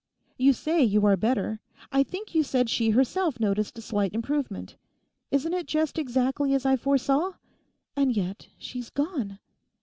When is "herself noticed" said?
2.89-3.77